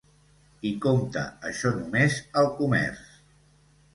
[0.69, 3.05] I, compte, això només al comerç.